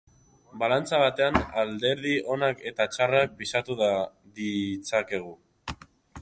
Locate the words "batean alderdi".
1.01-2.13